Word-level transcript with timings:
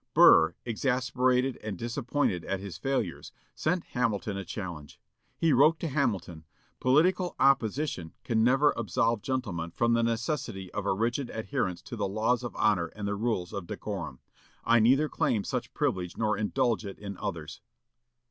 Burr, 0.15 0.55
exasperated 0.65 1.57
and 1.63 1.77
disappointed 1.77 2.43
at 2.45 2.59
his 2.59 2.79
failures, 2.79 3.31
sent 3.53 3.83
Hamilton 3.83 4.35
a 4.35 4.43
challenge. 4.43 4.99
He 5.37 5.53
wrote 5.53 5.79
to 5.79 5.87
Hamilton, 5.87 6.43
"Political 6.79 7.35
opposition 7.39 8.15
can 8.23 8.43
never 8.43 8.73
absolve 8.75 9.21
gentlemen 9.21 9.69
from 9.69 9.93
the 9.93 10.01
necessity 10.01 10.73
of 10.73 10.87
a 10.87 10.93
rigid 10.95 11.29
adherence 11.29 11.83
to 11.83 11.95
the 11.95 12.07
laws 12.07 12.41
of 12.43 12.55
honor 12.55 12.87
and 12.95 13.07
the 13.07 13.13
rules 13.13 13.53
of 13.53 13.67
decorum. 13.67 14.17
I 14.65 14.79
neither 14.79 15.07
claim 15.07 15.43
such 15.43 15.71
privilege 15.75 16.17
nor 16.17 16.35
indulge 16.35 16.83
it 16.83 16.97
in 16.97 17.15
others." 17.19 17.61